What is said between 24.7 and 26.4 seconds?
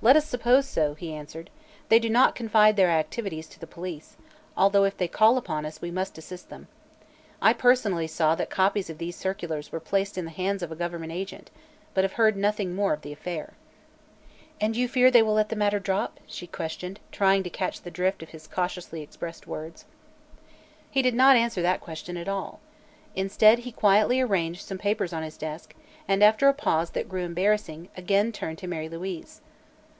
papers on his desk and